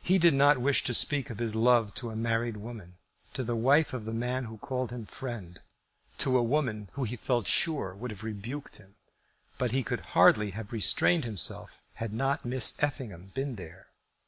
[0.00, 2.94] He did not wish to speak of his love to a married woman,
[3.34, 5.58] to the wife of the man who called him friend,
[6.18, 8.94] to a woman who he felt sure would have rebuked him.
[9.58, 13.88] But he could hardly have restrained himself had not Miss Effingham been there.